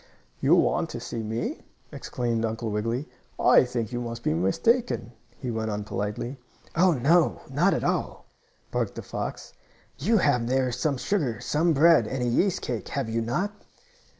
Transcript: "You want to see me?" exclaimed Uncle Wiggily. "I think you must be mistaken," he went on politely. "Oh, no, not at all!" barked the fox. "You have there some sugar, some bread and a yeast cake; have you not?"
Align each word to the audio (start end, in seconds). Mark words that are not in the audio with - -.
"You 0.39 0.55
want 0.55 0.89
to 0.89 0.99
see 0.99 1.21
me?" 1.21 1.61
exclaimed 1.91 2.43
Uncle 2.43 2.71
Wiggily. 2.71 3.07
"I 3.39 3.63
think 3.65 3.91
you 3.93 4.01
must 4.01 4.23
be 4.23 4.33
mistaken," 4.33 5.11
he 5.37 5.51
went 5.51 5.69
on 5.69 5.83
politely. 5.83 6.37
"Oh, 6.75 6.93
no, 6.93 7.41
not 7.51 7.75
at 7.75 7.83
all!" 7.83 8.25
barked 8.71 8.95
the 8.95 9.03
fox. 9.03 9.53
"You 9.99 10.17
have 10.17 10.47
there 10.47 10.71
some 10.71 10.97
sugar, 10.97 11.39
some 11.39 11.73
bread 11.73 12.07
and 12.07 12.23
a 12.23 12.25
yeast 12.25 12.63
cake; 12.63 12.87
have 12.87 13.09
you 13.09 13.21
not?" 13.21 13.51